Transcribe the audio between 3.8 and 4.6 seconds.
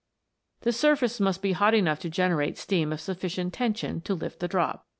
to lift the